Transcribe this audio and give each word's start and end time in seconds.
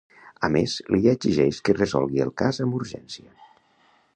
A 0.45 0.47
més, 0.53 0.77
li 0.95 1.01
exigeix 1.11 1.59
que 1.67 1.75
resolgui 1.77 2.25
el 2.25 2.33
cas 2.43 2.63
amb 2.65 2.79
urgència. 2.81 3.31